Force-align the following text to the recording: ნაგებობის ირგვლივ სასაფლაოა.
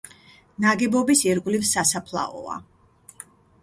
ნაგებობის 0.65 1.23
ირგვლივ 1.29 1.69
სასაფლაოა. 1.75 2.61